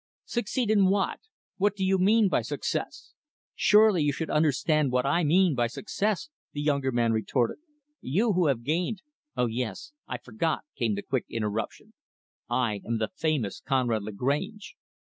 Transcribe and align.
"Succeed 0.25 0.71
in 0.71 0.87
what? 0.89 1.19
What 1.57 1.75
do 1.75 1.85
you 1.85 1.99
mean 1.99 2.27
by 2.27 2.41
success?" 2.41 3.13
"Surely, 3.53 4.01
you 4.01 4.11
should 4.11 4.31
understand 4.31 4.91
what 4.91 5.05
I 5.05 5.23
mean 5.23 5.53
by 5.53 5.67
success," 5.67 6.29
the 6.53 6.61
younger 6.63 6.91
man 6.91 7.11
retorted. 7.11 7.57
"You 7.99 8.33
who 8.33 8.47
have 8.47 8.63
gained" 8.63 9.03
"Oh, 9.37 9.45
yes; 9.45 9.91
I 10.07 10.17
forgot" 10.17 10.63
came 10.75 10.95
the 10.95 11.03
quick 11.03 11.25
interruption 11.29 11.93
"I 12.49 12.81
am 12.83 12.97
the 12.97 13.11
famous 13.15 13.59
Conrad 13.61 14.01
Lagrange. 14.01 14.75